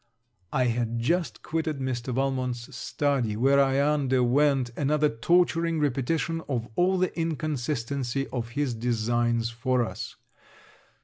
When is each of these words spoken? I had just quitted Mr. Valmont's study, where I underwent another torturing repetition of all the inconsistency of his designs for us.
I 0.51 0.65
had 0.65 0.97
just 0.97 1.43
quitted 1.43 1.77
Mr. 1.79 2.11
Valmont's 2.11 2.75
study, 2.75 3.37
where 3.37 3.59
I 3.59 3.77
underwent 3.77 4.71
another 4.75 5.09
torturing 5.09 5.79
repetition 5.79 6.41
of 6.49 6.67
all 6.75 6.97
the 6.97 7.15
inconsistency 7.15 8.27
of 8.29 8.49
his 8.57 8.73
designs 8.73 9.51
for 9.51 9.85
us. 9.85 10.15